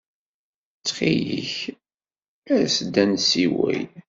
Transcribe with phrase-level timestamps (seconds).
[0.75, 1.55] Ttxil-k,
[2.55, 3.81] as-d ad nessiwel.